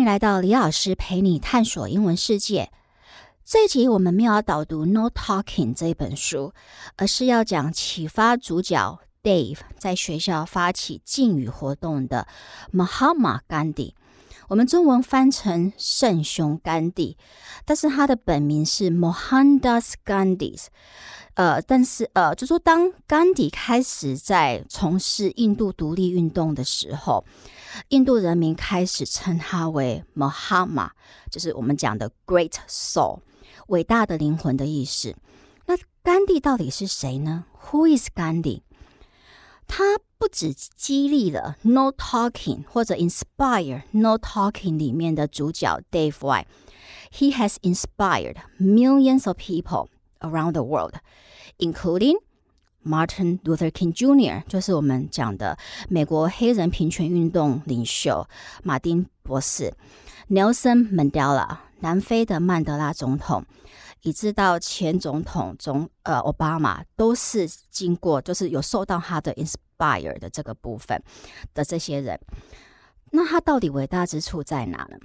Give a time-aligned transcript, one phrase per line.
[0.00, 2.70] 欢迎来到李老师陪你探索英文世界。
[3.44, 6.54] 这一集我们没有要导读《No Talking》这一本书，
[6.96, 12.26] 而是要讲启发主角 Dave 在学校发起禁语活动的
[12.72, 13.92] Mahatma Gandhi。
[14.50, 17.16] 我们中文翻成圣雄甘地，
[17.64, 20.66] 但是他的本名是 Mohandas Gandhi。
[21.34, 27.24] 呃，但是呃，就说当甘地开始在从事印度独立运动的时候，
[27.90, 30.90] 印度人民开始称他为 Mahatma，
[31.30, 33.20] 就是我们讲的 Great Soul，
[33.68, 35.14] 伟大的灵魂的意思。
[35.66, 38.62] 那甘地到底是谁呢？Who is Gandhi？
[39.69, 50.93] 他不止激励了《No Talking》或者 Inspire《No Talking》里面的主角 Dave White，he has inspired millions of people around the world,
[51.57, 52.17] including
[52.83, 55.57] Martin Luther King Jr.，就是我们讲的
[55.89, 58.27] 美国黑人平权运动领袖
[58.63, 59.73] 马丁博士，
[60.29, 63.43] Nelson Mandela，南非的曼德拉总统。
[64.02, 71.02] 以至到前总统总呃奥巴马都是经过，就是有受到他的 inspire 的这个部分
[71.54, 72.18] 的这些人，
[73.10, 74.98] 那他到底伟大之处在哪呢？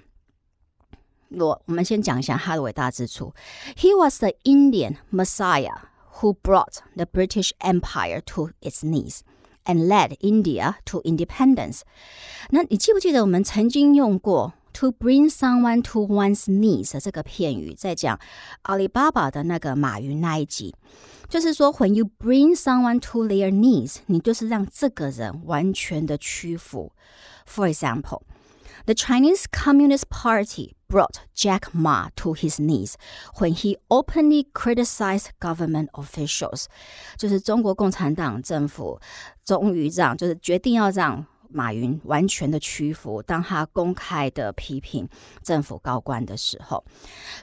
[1.31, 3.33] 我我们先讲一下他的伟大之处。
[3.75, 5.75] He was the Indian Messiah
[6.19, 9.21] who brought the British Empire to its knees
[9.66, 11.81] and led India to independence。
[12.51, 18.19] 那你记不记得我们曾经用过 ？To bring someone to one's knees 这个片语，在讲
[18.62, 20.75] 阿里巴巴的那个马云那一集，
[21.28, 26.93] 就是说，when you bring someone to their knees，你就是让这个人完全的屈服。
[27.47, 28.22] For example,
[28.87, 32.94] the Chinese Communist Party brought Jack Ma to his knees
[33.38, 36.66] when he openly criticized government officials。
[37.19, 39.00] 就是中国共产党政府
[39.44, 41.26] 终于让，就是决定要让。
[41.54, 45.09] 马云完全的屈服，当他公开的批评
[45.43, 46.84] 政府高官的时候，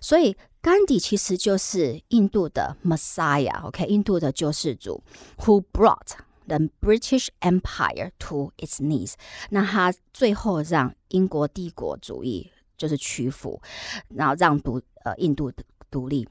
[0.02, 5.04] 所以甘地其实就是印度的 Messiah，OK，印度的救世主，
[5.40, 6.18] Who brought
[6.48, 9.14] the British Empire to its knees？
[9.50, 13.62] 那他最后让英国帝国主义就是屈服，
[14.10, 15.52] 然后让独呃印度
[15.92, 16.28] 独立。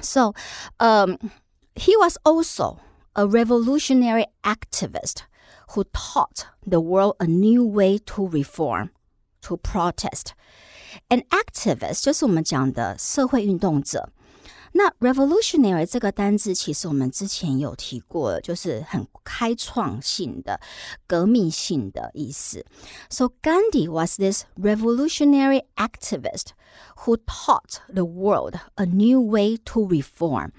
[0.00, 0.34] So,
[0.78, 1.16] um,
[1.74, 2.78] he was also
[3.14, 5.22] a revolutionary activist.
[5.74, 8.90] who taught the world a new way to reform,
[9.42, 10.32] to protest.
[11.08, 14.10] An activist 就是我们讲的社会运动者。
[14.72, 20.60] 那 revolutionary 这个单字其实我们之前有提过，就是很开创性的、
[21.06, 22.66] 革命性的意思。
[23.08, 26.48] So Gandhi was this revolutionary activist
[26.98, 30.50] who taught the world a new way to reform。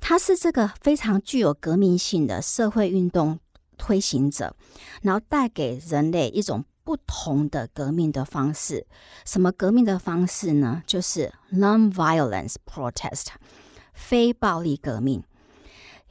[0.00, 3.38] 他是这个非常具有革命性的社会运动
[3.76, 4.54] 推行者，
[5.02, 8.86] 然后带给人类一种不同的革命的方式。
[9.24, 10.82] 什么革命的方式呢？
[10.86, 13.26] 就是 non-violence protest，
[13.92, 15.24] 非暴力革命。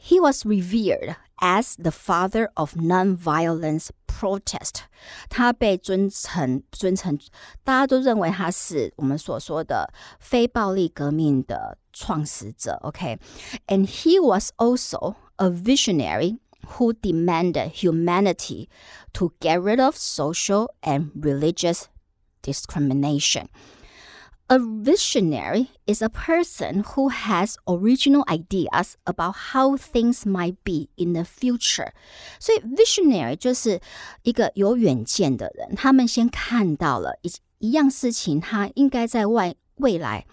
[0.03, 4.81] He was revered as the father of non-violence protest。
[5.29, 7.19] 他被尊称尊称，
[7.63, 12.79] 大家都认为他是我们所说的非暴力革命的创始者。
[12.81, 16.39] OK，and he was also a visionary
[16.77, 18.67] who demanded humanity
[19.13, 21.87] to get rid of social and religious
[22.41, 23.47] discrimination.
[24.47, 31.13] A visionary is a person who has original ideas about how things might be in
[31.13, 31.93] the future.
[32.37, 33.79] 所以 visionary 就是
[34.23, 40.25] 一个有远见的人，他们先看到了一一样事情，它应该在外未来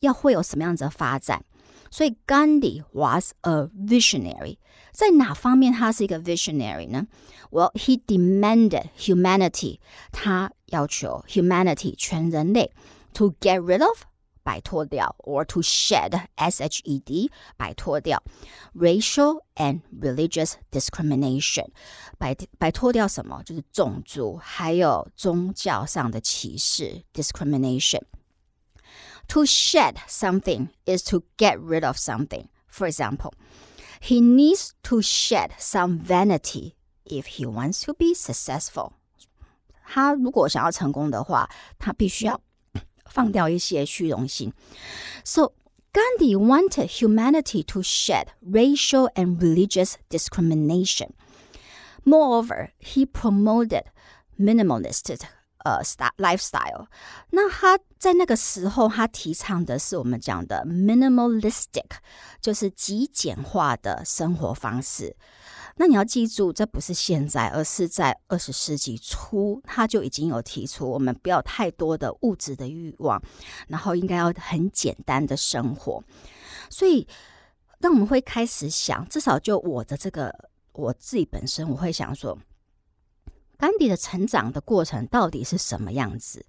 [0.00, 1.42] 要会有什么样子的发展。
[1.90, 4.58] 所以 Gandhi was a visionary，
[4.98, 7.06] 在哪方面他是一个 visionary 呢？
[7.50, 9.78] Well, he demanded humanity，
[10.12, 12.72] 他要求 humanity 全人类
[13.12, 14.02] to get rid of
[14.42, 18.22] 摆脱掉，or to shed s h e d 摆脱掉
[18.74, 21.68] racial and religious discrimination，
[22.18, 23.42] 摆摆脱掉什么？
[23.44, 32.48] 就是种族还有宗教上的歧视 discrimination。to shed something is to get rid of something.
[32.68, 33.32] For example,
[34.00, 36.74] he needs to shed some vanity
[37.04, 38.92] if he wants to be successful.
[39.86, 41.48] 他如果想要成功的话，
[41.78, 42.40] 他必须要
[43.04, 44.52] 放掉一些虚荣心。
[45.24, 45.52] So
[45.92, 51.10] Gandhi wanted humanity to shed racial and religious discrimination.
[52.04, 53.84] Moreover, he promoted
[54.38, 55.16] minimalist
[55.63, 56.87] 呃，style lifestyle。
[57.31, 61.85] 那他在那个时候，他提倡的是我们讲的 minimalistic，
[62.39, 65.15] 就是极简化的生活方式。
[65.75, 73.21] 那你要记住，这不是现在，而是在二十世纪初，他就已经有提出，我们不要太多的物质的欲望，
[73.67, 76.03] 然后应该要很简单的生活。
[76.69, 77.07] 所以，
[77.79, 80.33] 当我们会开始想，至少就我的这个
[80.73, 82.37] 我自己本身，我会想说。
[83.59, 86.45] 甘迪的成长的过程到底是什么样子？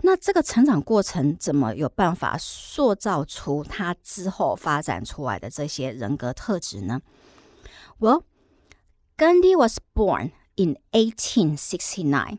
[0.00, 7.00] 那这个成长过程怎么有办法塑造出他之后发展出来的这些人格特质呢
[8.00, 8.24] ？Well,
[9.16, 12.38] Gandhi was born in 1869.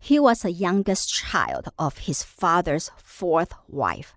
[0.00, 4.12] He was the youngest child of his father's fourth wife.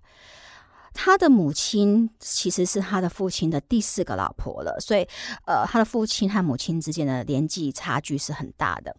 [0.94, 5.06] 他的母亲其实是他的父亲的第四个老婆了，所以，
[5.44, 8.96] 呃，他的父亲和母亲之间的年纪差距是很大的。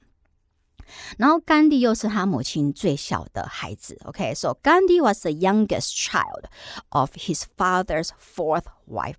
[1.17, 3.99] 然后甘地又是他母亲最小的孩子。
[4.05, 4.61] OK，so、okay?
[4.63, 6.45] Gandhi was the youngest child
[6.91, 9.15] of his father's fourth wife。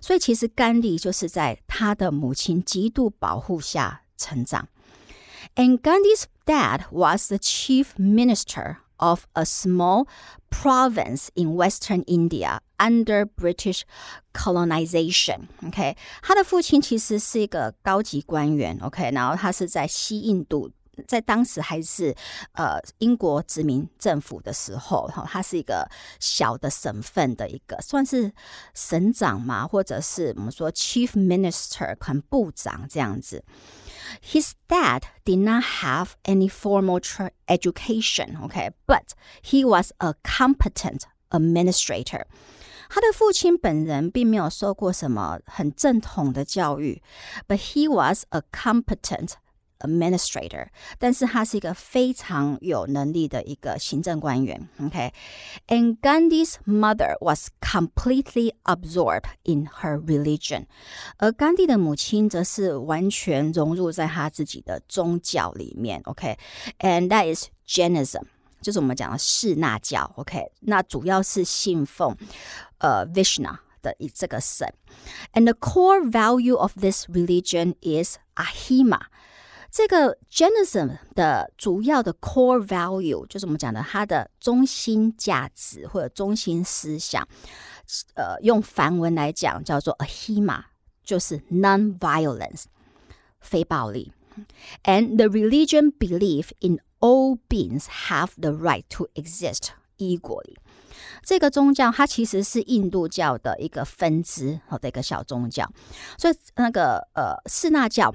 [0.00, 4.68] 所以其实甘地就是在他的母亲极度保护下成长。
[5.56, 10.06] And Gandhi's dad was the chief minister of a small
[10.50, 13.82] province in western India under British
[14.32, 15.48] colonization.
[15.66, 18.78] OK，他的父亲其实是一个高级官员。
[18.82, 20.70] OK，然后他是在西印度。
[21.06, 22.12] 在当时还是
[22.52, 28.32] 呃英国殖民政府的时候，哈，它是一个小的省份的一个算是
[28.74, 33.44] 省长嘛，或者是我们说 chief minister，可能部长这样子。
[34.22, 37.00] His dad did not have any formal
[37.46, 39.10] education, okay, but
[39.42, 42.24] he was a competent administrator.
[42.88, 47.02] 他的父亲本人并没有受过什么很正统的教育，
[47.46, 49.32] but he was a competent
[49.83, 54.67] administrator，但是他是一个非常有能力的一个行政官员。
[54.81, 56.01] OK，and、okay?
[56.01, 60.65] Gandhi's mother was completely absorbed in her religion，
[61.17, 66.01] 而甘地的母亲则是完全融入在他自己的宗教里面。
[66.05, 67.09] OK，and、okay?
[67.09, 68.23] that is Jainism。
[68.61, 72.15] 就是我们讲的释那教，OK，那主要是信奉
[72.77, 79.01] 呃 Vishnu the core value of this religion is ahimsa。
[79.73, 87.27] 这个 Jainism 的主要的 core value 就是我们讲的它的中心价值或者中心思想，
[88.13, 90.65] 呃，用梵文来讲叫做 Ahima，
[91.03, 92.65] 就是 non-violence，
[93.39, 94.13] 非暴力。
[94.83, 100.57] And the religion believe in all beings have the right to exist equally。
[101.23, 105.67] 这个宗教它其实是印度教的一个分支好的一个小宗教，
[106.19, 108.13] 所以那个呃释那教。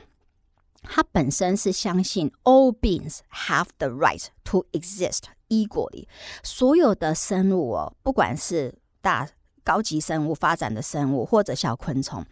[0.83, 6.07] 它本身是相信 all beings have the right to exist equally，
[6.43, 9.29] 所有的生物哦，不管是大
[9.65, 12.25] 高级生物、发展的生物或者小昆虫，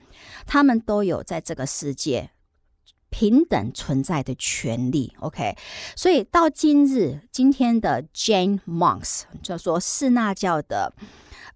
[0.46, 2.30] 他们都有在这个世界
[3.10, 5.14] 平等存在的权利。
[5.20, 5.56] OK，
[5.94, 10.94] 所以到今日，今天的 Jane monks 就说释那教的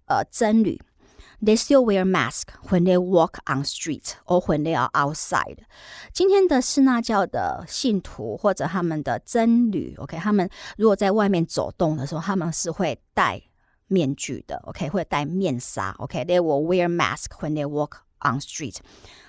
[0.07, 0.81] 呃僧侣。
[1.43, 5.57] They still wear mask when they walk on street or when they are outside。
[6.13, 13.43] 今天的释那教的信徒或者他们的僧侣，OK，他们如果在外面走动的时候，他们是会戴
[13.87, 18.77] 面具的，OK，会戴面纱，OK，they will wear mask when they walk on street。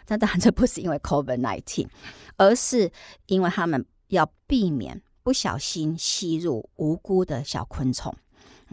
[0.05, 1.87] 但当然，这不是因为 COVID-19，
[2.35, 2.91] 而是
[3.27, 8.13] 因为他们要避免不小心吸入无辜的小昆虫。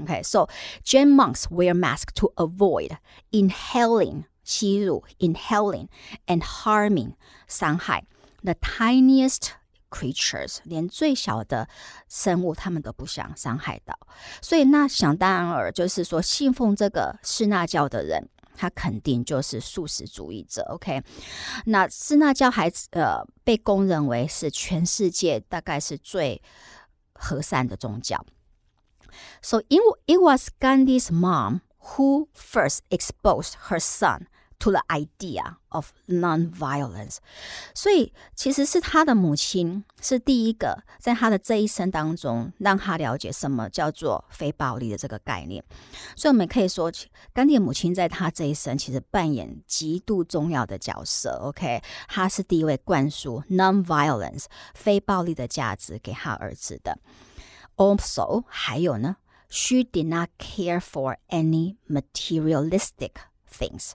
[0.02, 0.48] Okay, so
[0.84, 2.98] Jain monks wear masks to avoid
[3.32, 5.88] inhaling 吸入 inhaling
[6.26, 7.14] and harming
[7.48, 8.04] 伤害
[8.44, 9.52] the tiniest
[9.92, 11.70] creatures 连最小的
[12.10, 13.96] 生物他们都不想伤害到，
[14.42, 20.64] 所以那想当然尔就是说信奉这个释那教的人，他肯定就是素食主义者。
[20.70, 21.04] OK，
[21.66, 26.42] 那释那教还呃被公认为是全世界大概是最
[27.14, 28.26] 和善的宗教。
[29.42, 31.62] so it, it was Gandhi's mom
[31.96, 34.28] who first exposed her son
[34.60, 37.18] to the idea of non-violence，
[37.76, 45.62] 所以其实是他的母亲是第一个在他的这一生当中让他了解什么叫做非暴力的这个概念。
[46.16, 46.90] 所以我们可以说，
[47.34, 51.32] 甘地的母亲在他这一生其实扮演极度重要的角色。
[51.44, 56.98] OK，他是第一位灌输 non-violence 非暴力的价值给他儿子的。
[57.78, 59.18] Also，还有呢，
[59.50, 63.12] she did not care for any materialistic
[63.52, 63.92] things，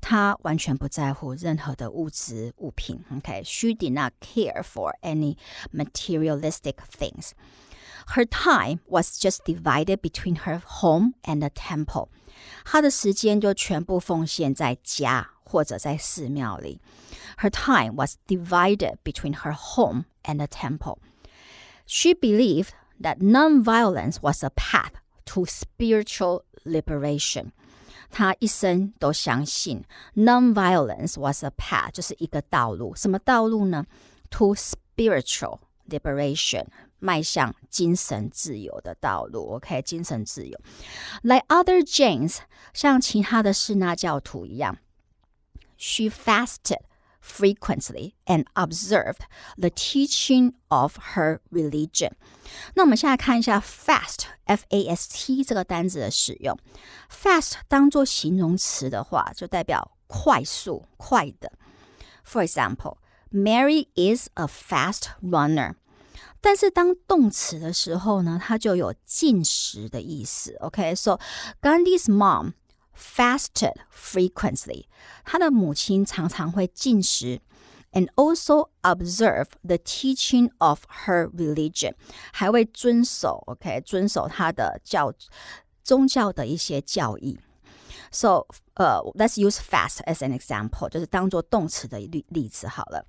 [0.00, 3.04] 她完全不在乎任何的物质物品。
[3.14, 5.36] OK，she did not care for any
[5.72, 7.30] materialistic things.
[8.14, 12.08] Her time was just divided between her home and the temple.
[12.64, 16.80] 她的时间就全部奉献在家 或者在寺庙里。
[17.38, 20.98] Her time was divided between her home and the temple.
[21.86, 24.92] She believed that nonviolence was a path
[25.26, 27.52] to spiritual liberation.
[28.10, 32.94] 她一生都相信 nonviolence was a path，就是一个道路。
[32.94, 33.86] 什么道路呢？
[34.30, 36.66] To spiritual liberation，
[36.98, 39.56] 迈向精神自由的道路。
[39.56, 40.58] OK，精神自由。
[41.22, 42.38] Like other Jains，
[42.72, 44.78] 像其他的士那教徒一样，
[45.76, 46.80] she fasted
[47.27, 49.25] frequently and observed
[49.57, 51.67] the teaching of her religion.
[51.67, 52.11] religion。
[52.75, 56.57] 那我们现在看一下 fast，f Fast 这个单字的使用。
[57.11, 61.51] fast 当做形容词的话，就代表快速、快的。
[62.25, 62.97] For example,
[63.31, 65.73] Mary is a fast runner.
[65.73, 65.75] runner。
[66.39, 70.55] 但是当动词的时候呢，它就有禁食的意思。
[70.59, 71.19] OK，so
[71.61, 72.53] Gandhi's mom
[72.97, 74.85] fasted frequently，
[75.23, 77.41] 他的母亲常常会禁食。
[77.93, 81.93] And also observe the teaching of her religion，
[82.33, 85.13] 还会遵守，OK，遵守她的教
[85.83, 87.39] 宗教的一些教义。
[88.11, 93.07] So，呃、uh,，let's use fast as an example，就是当做动词的例例子好了。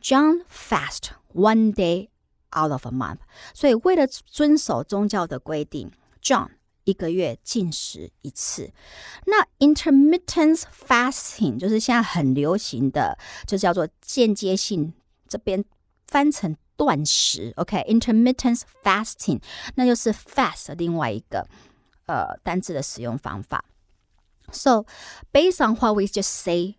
[0.00, 2.10] John fast one day
[2.54, 3.20] out of a month，
[3.54, 5.90] 所以为了遵守宗教的规定
[6.22, 6.50] ，John
[6.90, 8.70] 一个月进食一次。
[9.26, 13.16] 那 intermittent fasting 就是现在很流行的，
[13.46, 14.92] 就叫做间接性，
[15.28, 15.64] 这边
[16.08, 17.52] 翻成断食。
[17.56, 19.40] OK，intermittent fasting，
[19.76, 21.46] 那就是 fast 另外一个
[22.06, 23.64] 呃单字的使用方法。
[24.52, 24.84] So
[25.32, 26.76] based on what we just say.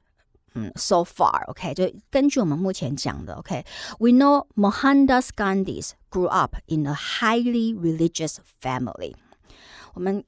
[0.54, 9.16] 嗯，so far，OK，、就根据我们目前讲的，OK，we、know Mohandas Gandhi grew up in a highly religious family。
[9.94, 10.24] 我们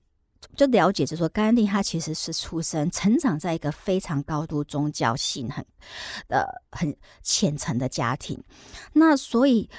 [0.56, 5.66] 就了解，就说甘地他其实是出生、成长在一个非常高度宗教性很、
[6.28, 8.44] 呃很虔诚的家庭。
[8.94, 9.70] 那所以，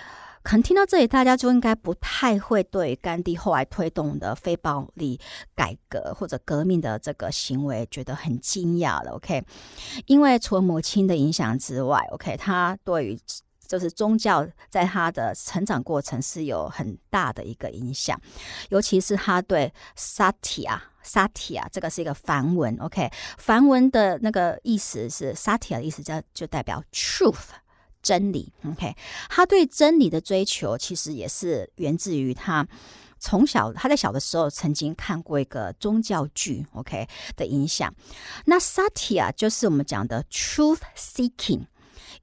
[0.42, 5.20] 可能听到这里，大家就应该不太会对甘地后来推动的非暴力
[5.54, 9.12] 改革或者革命的这个行为觉得很惊讶了。
[9.12, 9.44] OK，
[10.06, 13.20] 因为除了母亲的影响之外，OK，他对于
[13.66, 18.20] 就是宗教在他的成长过程是有很大的一个影响，
[18.70, 27.50] 尤其是他对 satya satya 这个是一个梵文，OK，梵文的那个意思是 satya 的意思叫就代表 truth
[28.02, 28.94] 真理，OK，
[29.28, 32.66] 他对真理的追求其实也是源自于他
[33.18, 37.94] 从小他在小的时候曾经看过一个宗教剧，OK 的影响。
[38.44, 41.66] 那 satya 就是我们讲的 truth seeking。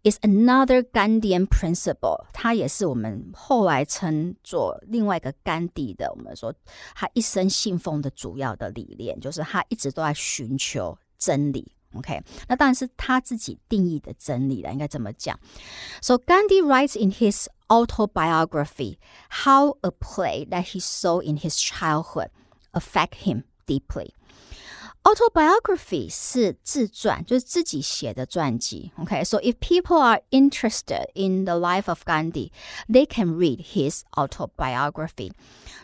[0.02, 6.54] is another Gandhian principle，它也是我们后来称作另外一个甘地的，我们说
[6.94, 11.72] 他一生信奉的主要的理念，就是他一直都在寻求真理。
[11.94, 15.38] OK，那当然是他自己定义的真理了，应该这么讲。
[16.02, 18.98] So Gandhi writes in his autobiography
[19.30, 22.28] how a play that he saw in his childhood
[22.72, 24.10] affect him deeply.
[25.03, 28.91] Autobiography 是自传，就是自己写的传记。
[28.97, 32.51] OK，so、if people are interested in the life of Gandhi,
[32.87, 35.31] they can read his autobiography.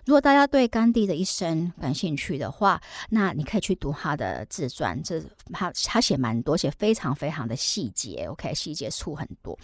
[0.05, 5.01] 如果大家对甘地的一生感兴趣的话，那你可以去读他的自传。
[5.01, 5.21] 这
[5.51, 8.27] 他他写蛮多，写非常非常的细节。
[8.29, 9.57] OK，细节处很多。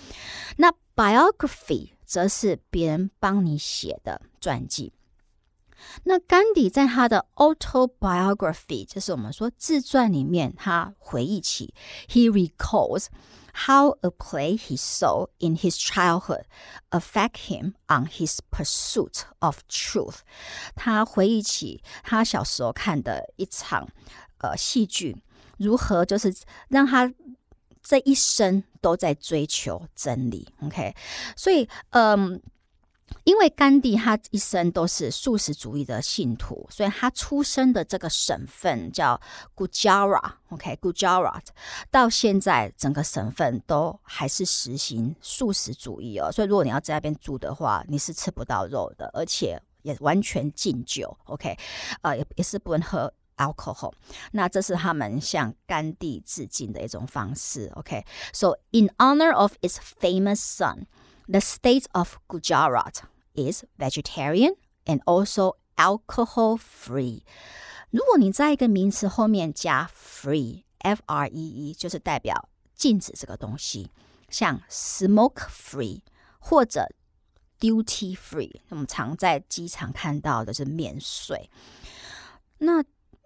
[0.58, 4.92] 那 biography 则是别人帮你写的传记。
[6.05, 11.73] 那甘迪在他的 autobiography，就是我们说自传里面，他回忆起，
[12.09, 13.07] he recalls
[13.67, 16.45] how a play he saw in his childhood
[16.91, 20.19] affect him on his pursuit of truth。
[20.75, 23.89] 他回忆起他小时候看的一场
[24.39, 25.23] 呃戏剧，
[25.59, 26.35] 如何就是
[26.69, 27.13] 让他
[27.81, 30.49] 这一生都在追求真理。
[30.63, 30.97] OK，
[31.37, 32.43] 所以嗯。
[33.24, 39.20] 因为甘地他一生都是素食主义的信徒，所以他出生的这个省份叫
[39.56, 41.46] Gujarat，OK，Gujarat
[41.90, 46.32] 到现在整个省份都还是实行素食主义哦。
[46.32, 51.58] 所以如果你要在那边住的话，你是吃不到肉的，而且也完全禁酒，OK，
[52.02, 53.94] 呃，也也是不能喝 alcohol。
[54.32, 58.06] 那这是他们向甘地致敬的一种方式，OK。
[58.34, 60.86] So in honor of its famous son.
[61.29, 63.03] The state of Gujarat
[63.35, 67.23] is vegetarian and also alcohol free。
[67.91, 73.91] 如果你在一个名词后面加 free，f r e e，就是代表禁止这个东西，
[74.29, 76.01] 像 smoke free
[76.39, 76.87] 或者
[77.59, 81.51] duty free，我们常在机场看到的是免税。
[82.59, 82.85] 那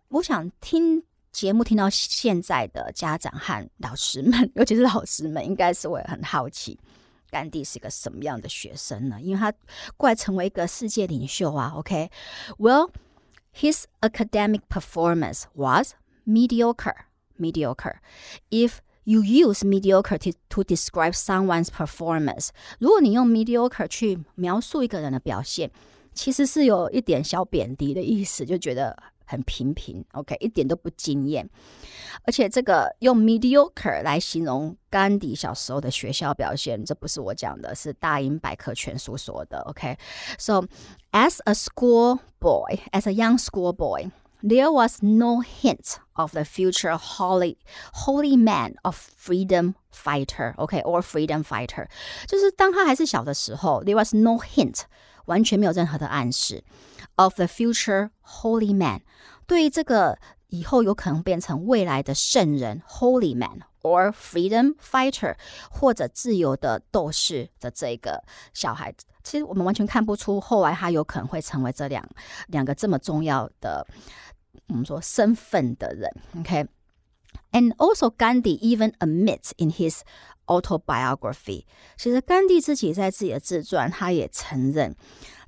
[0.09, 6.79] 我想听 节目听到现在的家长和老师们，尤其是老师们，应该是会很好奇，
[7.31, 9.21] 甘地是个什么样的学生呢？
[9.21, 9.53] 因为他
[9.97, 11.73] 过来成为一个世界领袖啊。
[11.77, 12.91] OK，Well,
[13.55, 15.95] his academic performance was
[16.27, 17.07] mediocre.
[17.39, 17.97] Mediocre.
[18.51, 25.71] If you use mediocre to to describe someone's performance，如果你用 mediocre 去描述一个人的表现，
[26.13, 28.97] 其实是有一点小贬低的意思，就觉得。
[29.27, 31.49] 很平平，OK，一点都不惊艳。
[32.25, 39.61] 而且这个用 mediocre 来形容甘迪小时候的学校表现，这不是我讲的，是大英百科全书说的。
[39.63, 40.69] OK，so、okay?
[41.13, 44.11] as a school boy, as a young school boy.
[44.45, 47.59] There was no hint of the future holy
[47.93, 51.87] holy man of freedom fighter, OK, or freedom fighter.
[52.27, 54.81] 就是当他还是小的时候，there was no hint，
[55.27, 56.65] 完全没有任何的暗示。
[57.17, 59.03] of the future holy man，
[59.47, 60.19] 对于这个
[60.49, 65.35] 以后有可能变成未来的圣人 holy man or freedom fighter
[65.71, 72.07] 或者自由的斗士的这个小孩子，其实我们完全看不出后来他有可能会成为这两
[72.49, 73.87] 两个这么重要的
[74.69, 76.11] 我们说身份的人。
[76.39, 80.01] OK。And also Gandhi even admits in his
[80.47, 81.65] autobiography，
[81.99, 84.95] 其实甘地自己在自己的自传，他也承认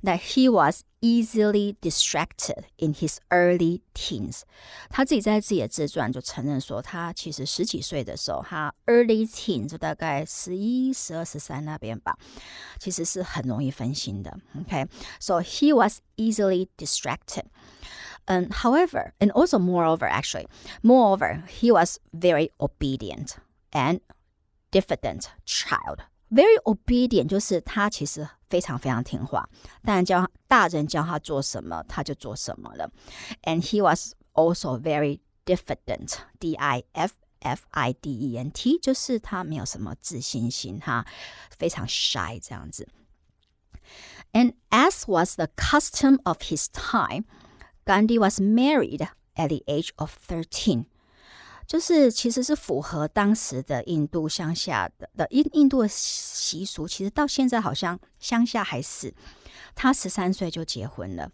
[0.03, 4.41] that he was easily distracted in his early teens。
[4.89, 12.17] 他自己在自己的自传就承认说，他其实十几岁的时候，他 early teen 就大概十一、十二、十三那边吧，
[12.79, 14.37] 其实是很容易分心的。
[14.59, 15.43] OK，so、okay?
[15.43, 17.45] he was easily distracted.
[18.27, 20.47] Um, however, and also moreover, actually,
[20.81, 23.35] moreover, he was very obedient
[23.71, 23.99] and
[24.71, 25.99] diffident child.
[26.31, 29.47] Very obedient 就是他其实非常非常听话，
[29.83, 32.91] 当然教大人教他做什么，他就做什么了。
[33.43, 41.05] And he was also very diffident, D I F F I D E N T，就是他没有什么自信心，哈，
[41.57, 42.87] 非常 shy 这样子。
[44.33, 47.25] And as was the custom of his time,
[47.85, 50.85] Gandhi was married at the age of thirteen.
[51.70, 59.14] 就是其实是符合当时的印度乡下的的印印度的习俗，其实到现在好像乡下还是
[59.76, 61.30] 他十三岁就结婚了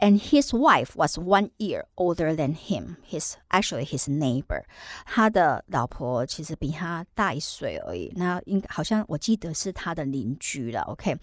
[0.00, 2.96] ，and his wife was one year older than him.
[3.08, 4.62] His actually his neighbor，
[5.06, 8.12] 他的老婆其实比他大一岁而已。
[8.14, 10.82] 那应好像我记得是他的邻居了。
[10.82, 11.16] OK，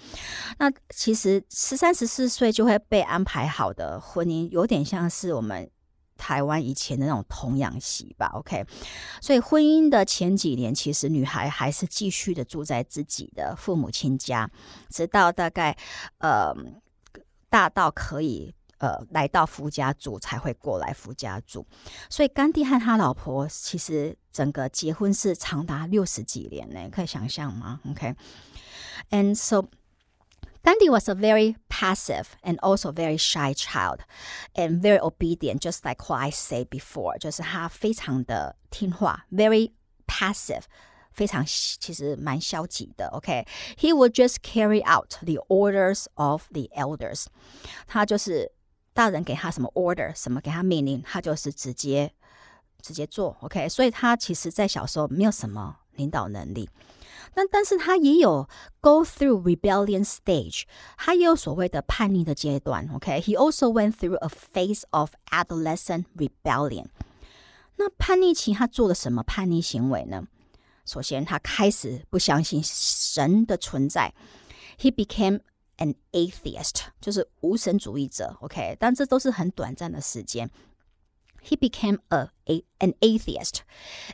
[0.57, 5.69] 那其实十三十四岁就会被安排好的婚姻，有点像是我们。
[6.19, 8.63] 台湾以前的那种童养媳吧，OK，
[9.21, 14.51] 所以婚姻的前几年，其实女孩还是继续的住在自己的父母亲家，
[14.89, 15.75] 直到大概
[16.19, 16.53] 呃
[17.49, 21.65] 大到可以呃来到夫家住，才会过来夫家住。
[22.09, 29.65] 所以甘地和他老婆其实整个结婚是长达六十几年呢，可以想象吗？OK，and so。
[30.61, 34.00] Gandhi was a very passive and also very shy child,
[34.54, 37.18] and very obedient, just like what I said before.
[37.18, 39.72] 就是他非常的听话，very
[40.06, 40.62] passive，
[41.12, 43.08] 非常其实蛮消极的。
[43.08, 43.94] OK，he、okay?
[43.94, 47.26] would just carry out the orders of the elders。
[47.86, 48.52] 他就是
[48.92, 52.12] 大人给他什么 order，什么给他命令，他就是直接
[52.80, 53.36] 直接做。
[53.40, 56.68] OK，所以他其实在小时候没有什么 领导能力。
[57.36, 58.48] 那但是他也有
[58.80, 60.62] go through rebellion stage，
[60.96, 62.88] 他也有所谓的叛逆的阶段。
[62.94, 63.36] OK，he、okay?
[63.36, 66.86] also went through a phase of adolescent rebellion。
[67.76, 70.28] 那叛逆期他做了什么叛逆行为呢？
[70.86, 74.14] 首先，他开始不相信神的存在，
[74.78, 75.40] he became
[75.78, 78.36] an atheist，就是无神主义者。
[78.42, 80.50] OK，但这都是很短暂的时间。
[81.42, 83.60] He became a, a an atheist,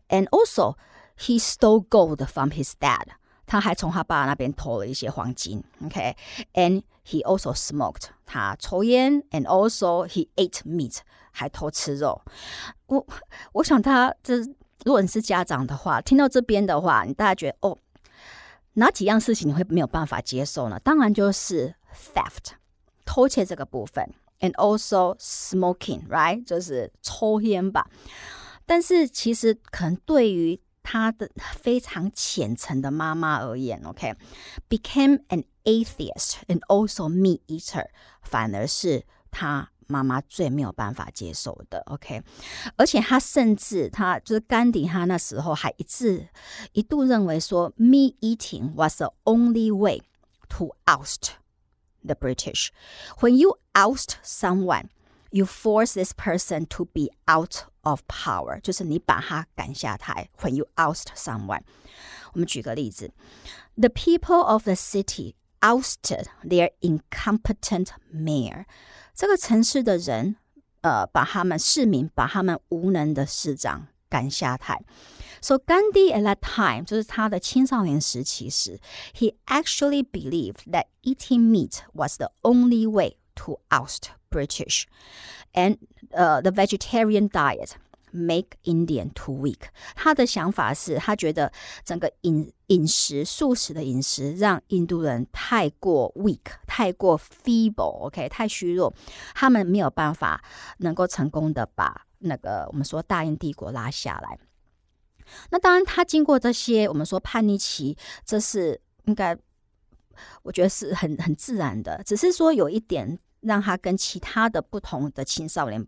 [0.08, 0.76] and also
[1.18, 3.06] he stole gold from his dad.
[3.46, 6.82] 他还从他爸那边偷了一些黄金，OK，and、okay?
[7.04, 10.98] he also smoked，他抽烟，and also he ate meat，
[11.32, 12.22] 还偷吃肉。
[12.86, 13.04] 我
[13.54, 14.36] 我想他这，
[14.84, 17.76] 如果你是家长的话，听到这边的话，你大概觉得哦，
[18.74, 20.78] 哪几样事情你会没有办法接受呢？
[20.78, 22.52] 当然就是 theft，
[23.04, 27.88] 偷窃这个部分，and also smoking，right，就是抽烟吧。
[28.64, 35.24] 但是其实可能对于 他的非常虔诚的妈妈而言，OK，became、okay?
[35.28, 37.86] an atheist and also meat eater，
[38.22, 42.22] 反而是他妈妈最没有办法接受的，OK，
[42.76, 46.28] 而且他甚至他就是甘迪，他那时候还一致
[46.72, 50.02] 一度认为说，meat eating was the only way
[50.48, 51.30] to oust
[52.04, 52.68] the British.
[53.18, 54.88] When you oust someone,
[55.34, 60.28] you force this person to be out of power，就是你把他赶下台。
[60.40, 61.62] When you oust someone，
[62.32, 63.12] 我们举个例子：
[63.76, 68.64] The people of the city ousted their incompetent mayor。
[69.14, 70.36] 这个城市的人，
[70.80, 74.82] 呃，把他们市民把他们无能的市长赶下台。
[75.42, 78.78] So Gandhi at that time，就是他的青少年时期时，
[79.14, 84.85] he actually believed that eating meat was the only way to oust British,
[85.53, 85.77] and
[86.13, 87.77] uh, the vegetarian diet
[88.11, 89.69] make Indian too weak。
[89.95, 91.51] 他的想法是他觉得
[91.83, 98.93] 整个饮饮食素食的饮食让印度人太过 weak，太过 feeble，OK，、太虚弱，
[99.33, 100.41] 他们没有办法
[100.77, 104.39] 能够成功的把那个我们说大英帝国拉下来。
[105.49, 109.37] 那当然，他经过这些我们说叛逆期，这是应该
[110.43, 112.01] 我觉得是很很自然的。
[112.05, 115.86] 只是说有一点让他跟其他的不同的青少年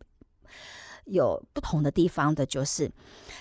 [1.04, 2.90] 有不同的地方的，就是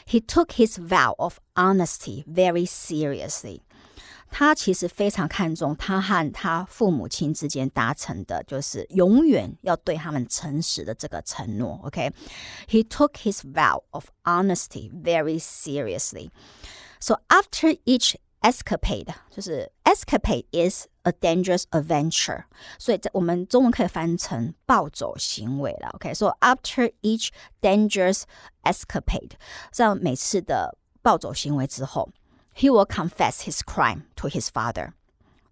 [0.07, 3.61] he took his vow of honesty very seriously。
[4.33, 11.81] 他其实非常看重他和他父母亲之间达成的，就是永远要对他们诚实的这个承诺。
[11.83, 12.87] OK，he、okay?
[12.87, 16.29] took his vow of honesty very seriously.
[17.01, 22.45] So after each escapade，就是 escapade is a dangerous adventure，
[22.79, 25.89] 所以我们中文可以翻成暴走行为了。
[25.93, 26.37] OK，so、okay?
[26.39, 27.29] after each
[27.61, 28.23] dangerous
[28.63, 29.31] escapade，
[29.71, 32.09] 这样每次的暴走行为之后。
[32.53, 34.93] he will confess his crime to his father.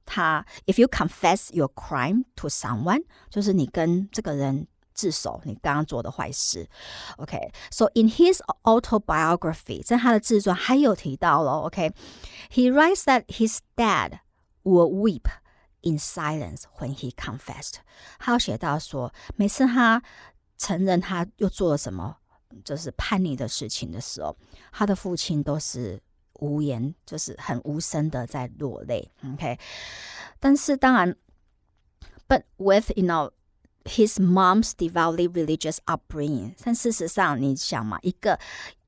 [0.06, 6.68] 他 if you confess your crime to someone，就是你跟这个人 自首，你刚刚做的坏事。
[7.18, 14.20] OK，so、okay, in his autobiography，在他的自传还有提到了，OK，he、okay, writes that his dad
[14.64, 15.30] will weep
[15.82, 17.76] in silence when he confessed。
[18.18, 20.04] 他有写到说，每次他
[20.58, 22.18] 承认他又做了什么
[22.66, 24.36] 就是叛逆的事情的时候，
[24.74, 26.02] 他的父亲都是
[26.42, 29.10] 无言，就是很无声的在落泪。
[29.34, 29.58] OK，
[30.42, 31.16] 但是当然，
[32.28, 33.32] but with you know
[33.86, 38.40] his mom's devoutly religious upbringing，但事实上，你想嘛，一个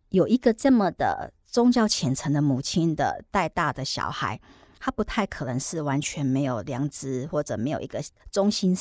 [0.09, 4.39] 有一个这么的宗教虔诚的母亲的带大的小孩，
[4.79, 8.75] 他不太可能是完全没有良知或者没有一个中心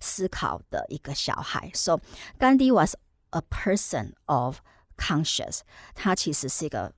[0.00, 1.70] 思考的一个小孩。
[1.74, 2.00] So
[2.38, 2.94] Gandhi was
[3.30, 4.58] a person of
[4.96, 5.60] conscious，
[5.94, 6.92] 他其实是一个。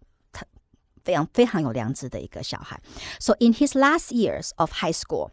[1.05, 2.79] 非常非常有良知的一个小孩。
[3.19, 5.31] So in his last years of high school,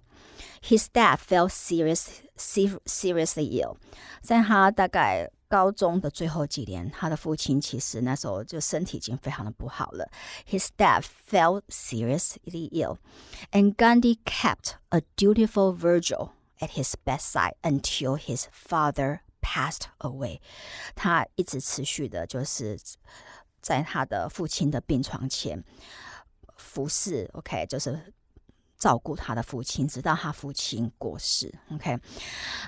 [0.63, 3.75] his dad fell serious seriously ill.
[3.75, 3.77] ill。
[4.23, 10.11] 在他大概高中的最后几年，他的父亲其实那时候就身体已经非常的不好了。
[10.49, 12.99] His dad fell seriously ill,
[13.51, 20.11] and Gandhi kept a dutiful vigil at his bedside until his father passed away.
[20.11, 20.41] away。
[20.95, 22.79] 他一直持续的就是
[23.61, 25.65] 在他的父亲的病床前
[26.57, 28.13] 服侍，OK，就是
[28.81, 31.97] 照顾他的父亲，直到他父亲过世，OK，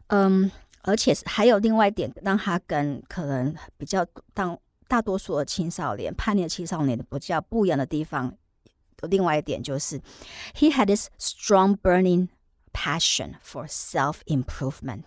[0.06, 0.48] 嗯，
[0.82, 8.32] 而且还有另外一点，让他跟可能比较当大多数的青少年叛逆的青少年的比较不一样的地方，
[9.08, 9.98] 另外一点就是
[10.54, 12.28] ，he had this strong burning
[12.72, 15.02] passion for self improvement，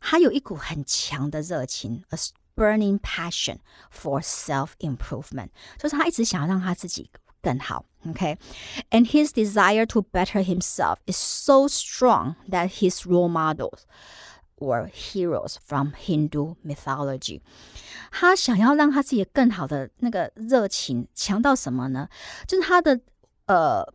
[0.00, 2.18] 他有一股很强的热情，a。
[2.58, 5.48] burning passion for self improvement，
[5.78, 7.08] 就是他一直想要让他自己
[7.47, 7.85] 更好。
[8.05, 13.85] Okay，and his desire to better himself is so strong that his role models
[14.57, 17.39] were heroes from Hindu mythology。
[18.11, 22.09] 他想要让他自己更好的那个热情强到什么呢？
[22.45, 22.99] 就是他的
[23.45, 23.85] 呃，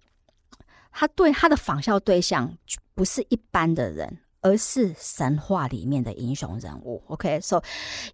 [0.90, 2.56] 他对他的仿效对象
[2.94, 7.02] 不是一般的人，而是神话里面的英雄人物。
[7.08, 7.64] OK，so、okay?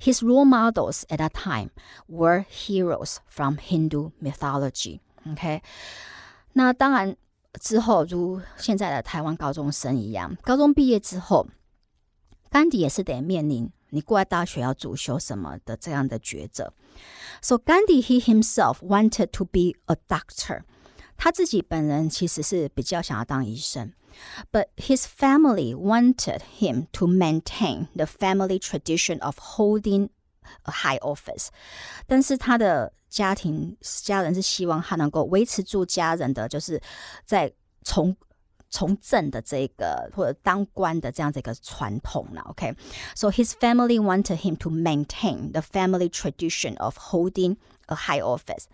[0.00, 1.70] his role models at that time
[2.08, 4.98] were heroes from Hindu mythology。
[5.30, 5.62] OK，
[6.52, 7.16] 那当然
[7.60, 11.46] 之后如现在的台湾高中生一样，高中毕业之后，
[12.50, 16.72] 甘迪也是得面临你过来大学要主修什么的这样的抉择。
[17.40, 20.62] So Gandhi he himself wanted to be a doctor。
[21.16, 23.92] 他自己本人其实是比较想要当医生。
[24.52, 30.08] but his family wanted him to maintain the family tradition of holding
[30.62, 31.48] a high office，
[32.06, 36.80] 但是他的 家庭家人是希望他能够维持住家人的，就是
[37.24, 38.16] 在从
[38.70, 42.42] 从政的这个或者当官的这样的一个传统了。
[42.48, 43.44] OK，so、okay?
[43.44, 48.64] his family wanted him to maintain the family tradition of holding a high office,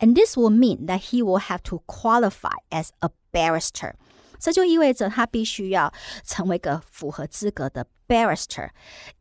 [0.00, 3.92] and this will mean that he will have to qualify as a barrister
[4.39, 8.69] 这就意味着他必须要成为个符合资格的 barrister.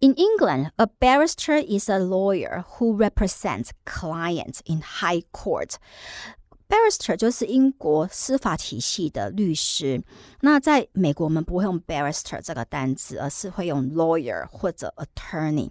[0.01, 5.75] In England, a barrister is a lawyer who represents clients in high court.
[6.69, 10.03] Barrister 就是英国司法体系的律师。
[10.43, 15.71] 那在美国，我们不会用 barrister 这个单词，而是会用 lawyer 或者 attorney。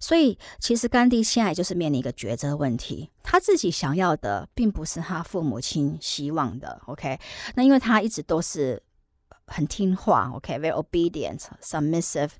[0.00, 3.10] 所以，其实甘地现在就是面临一个抉择问题。
[3.22, 6.80] 他自己想要的，并不是他父母亲希望的。
[6.86, 7.18] OK，
[7.54, 8.82] 那因为他一直都是
[9.46, 12.30] 很听话，OK，very obedient, submissive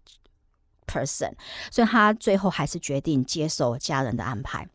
[0.87, 1.33] person，
[1.71, 4.69] 所以他最后还是决定接受家人的安排。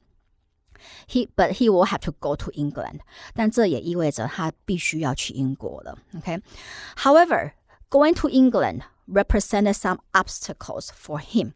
[1.07, 3.01] He but he will have to go to England，
[3.35, 5.99] 但这也意味着他必须要去英国了。
[6.17, 7.51] OK，However,
[7.89, 11.52] going to England represented some obstacles for him，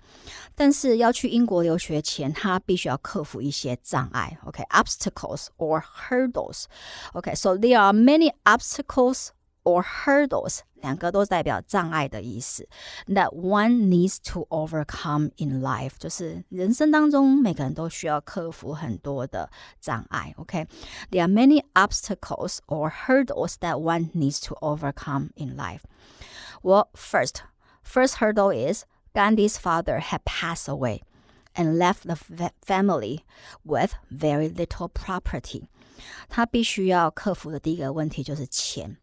[0.54, 4.38] 但是要去英国留学前，他必须要克服一些障碍。
[4.44, 9.30] OK，obstacles or hurdles。OK，so there are many obstacles
[9.64, 12.68] or hurdles，两个都代表障碍的意思。
[13.08, 20.32] That one needs to overcome in life，就是人生当中每个人都需要克服很多的障碍。
[20.38, 25.80] OK，there are many obstacles or hurdles that one needs to overcome in life.
[26.64, 27.42] Well, first,
[27.82, 31.02] first hurdle is Gandhi's father had passed away
[31.54, 32.16] and left the
[32.64, 33.24] family
[33.64, 35.68] with very little property.
[36.28, 38.96] 他必须要克服的第一个问题就是钱。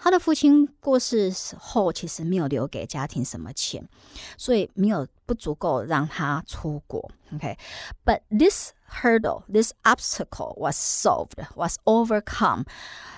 [0.00, 3.88] 他的父亲过世后，其实没有留给家庭什么钱，
[4.36, 7.10] 所以没有不足够让他出国。
[7.34, 8.38] OK，but、okay?
[8.38, 12.64] this hurdle, this obstacle was solved, was overcome.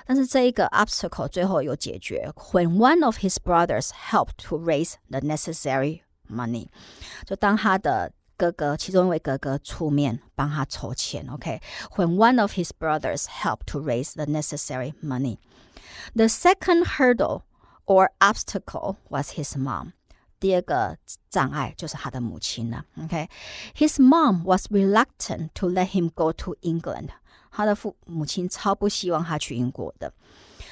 [0.07, 2.33] 但是这一个 obstacle 最后有解决。
[2.53, 6.69] When one of his brothers helped to raise the necessary money，
[7.25, 11.29] 就当他的哥哥，其中一位哥哥出面帮他筹钱。
[11.31, 12.17] OK，when、okay?
[12.17, 17.43] one of his brothers helped to raise the necessary money。the second hurdle
[17.87, 19.93] or obstacle was his mom.
[20.40, 20.98] 第二个
[21.30, 22.86] 障碍就是他的母亲了。
[23.04, 24.04] OK，his、okay?
[24.04, 27.10] mom was reluctant to let him go to England。
[27.52, 30.14] 他的父母亲超不希望他去英国的。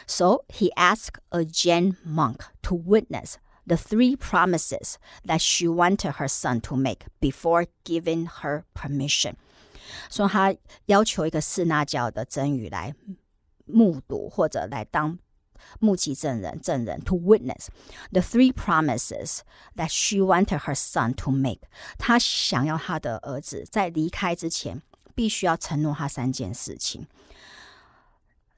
[0.05, 4.95] So he asked a Jain monk to witness the three promises
[5.25, 9.35] that she wanted her son to make before giving her permission。
[10.09, 10.55] 所以他
[10.87, 12.93] 要求一个四那教的真语来
[13.65, 15.17] 目睹或者来当
[15.80, 17.66] 目击证人证人 to witness
[18.10, 19.40] the three promises
[19.76, 21.60] that she wanted her son to make。
[21.98, 24.82] 她想要她的儿子在离开之前
[25.14, 27.06] 必须要承诺他三件事情：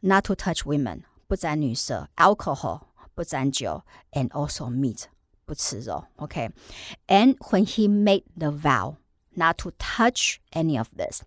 [0.00, 2.82] not to touch women，不沾女色；alcohol，
[3.14, 3.82] 不沾酒；
[4.12, 5.04] and also meat，
[5.46, 6.04] 不吃肉。
[6.16, 8.96] OK，and when he made the vow
[9.30, 11.22] not to touch any of this，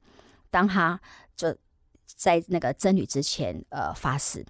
[0.52, 1.02] 当他
[1.36, 1.58] 就
[2.06, 4.46] 在那个真女之前，呃，发誓。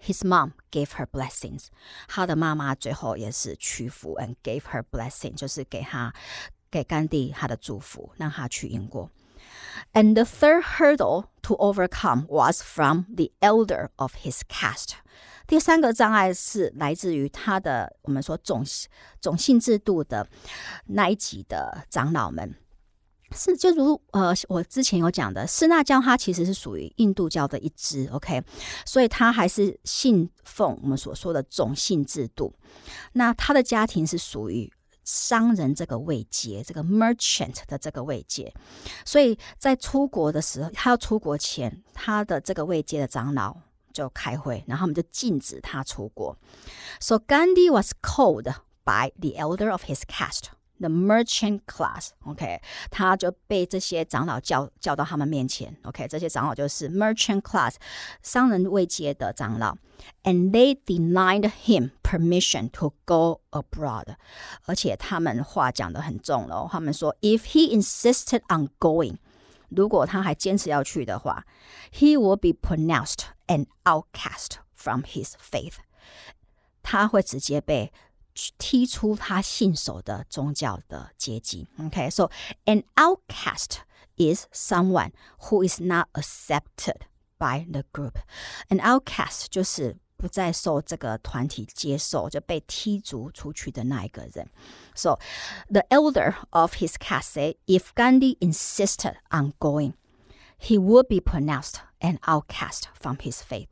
[0.00, 1.66] His mom gave her blessings，
[2.06, 6.14] 他的妈妈最后也是屈服，and gave her blessing，就是给他
[6.70, 9.10] 给甘地他的祝福，让他去英国。
[9.92, 14.94] And the third hurdle to overcome was from the elder of his caste。
[15.46, 18.64] 第三个障碍是来自于他的我们说种
[19.20, 20.28] 种姓制度的
[20.86, 22.54] 那一级的长老们。
[23.35, 28.43] 是，就如呃，我之前有讲的，施那教它其实是属于印度教的一支，OK，
[28.85, 32.53] 所以他还是信奉我们所说的种姓制度。
[33.13, 34.71] 那他的家庭是属于
[35.03, 38.53] 商人这个位阶，这个 merchant 的这个位阶，
[39.05, 43.55] 所以在出国的时候，他要出国前，他的这个位阶的长老
[43.91, 46.37] 就开会，然后我们就禁止他出国。
[46.99, 50.51] So Gandhi was called by the elder of his caste.
[50.80, 57.76] The merchant class，OK，他就被这些长老叫叫到他们面前，OK，这些长老就是 merchant class，
[58.22, 59.74] 商人位阶的长老，
[60.24, 64.16] and they denied him permission to go abroad，
[64.66, 69.16] 而且他们话讲得很重了，他们说，if he insisted on going，
[69.70, 71.46] 如果他还坚持要去的话，
[71.90, 75.76] he will be pronounced an outcast from his faith，
[76.82, 77.90] 他会直接被
[78.58, 81.66] 踢出他信守的宗教的阶级。
[81.78, 82.30] OK，so、okay?
[82.66, 83.78] an outcast
[84.16, 87.02] is someone who is not accepted
[87.38, 88.16] by the group.
[88.68, 94.50] An outcast 就是不再受这个团体接受，就被踢逐出去的那一个人。
[94.94, 95.18] So
[95.70, 99.94] the elder of his caste said, if Gandhi insisted on going,
[100.58, 103.68] he would be pronounced an outcast from his faith.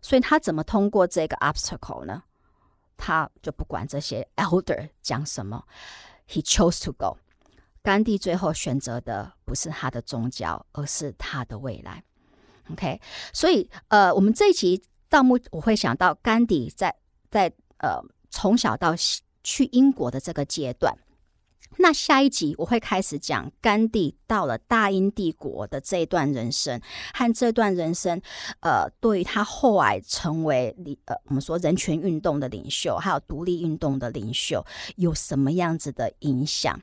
[0.00, 2.22] 所以他怎么通过这个 obstacle 呢？
[2.99, 5.63] 他就不管这些 elder 讲什么
[6.27, 7.17] ，he chose to go。
[7.81, 12.03] 甘地最后选择的不是他的宗教，而是他的未来。
[12.69, 12.99] OK，
[13.33, 16.93] 所以呃，我们这一集到目我会想到甘地在
[17.31, 18.93] 在呃从小到
[19.43, 20.95] 去英国的这个阶段。
[21.77, 26.81] 那下一集我会开始讲甘地到了大英帝国的这一段人生，
[27.13, 28.21] 和这段人生，
[28.59, 34.65] 呃，对于他后来成为领呃我们说人权运动的领袖，还有独立运动的领袖，
[34.97, 36.77] 有什么样子的影响？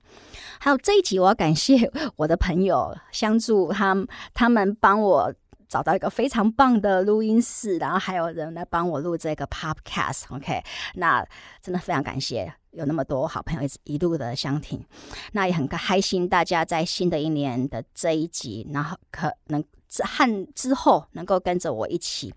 [0.59, 3.95] 还有这一集，我要感谢我的朋友相助，他
[4.33, 5.35] 他们帮我。
[5.69, 10.23] 找到一个非常棒的录音室，然后还有人来帮我录这个 podcast。
[10.31, 10.62] OK，
[10.95, 11.27] 那
[11.61, 14.85] 真的非常感谢有那么多好朋友一直一路的相挺，
[15.33, 19.65] 那也很开心大家在新的一年的这一集，然后可能
[20.05, 22.33] 和之后能够跟着我一起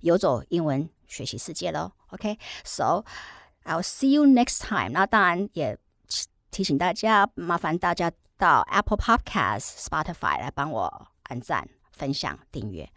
[0.00, 1.92] 游走英文学习世界喽。
[2.10, 3.04] OK，so
[3.64, 4.90] I'll see you next time。
[4.90, 5.76] 那当然也
[6.50, 11.68] 提醒大家，麻烦大家到 Apple Podcast、Spotify 来帮我按赞。
[12.00, 12.88] 分享、订阅。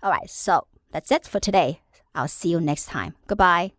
[0.00, 1.78] All right, so that's it for today.
[2.14, 3.14] I'll see you next time.
[3.28, 3.77] Goodbye.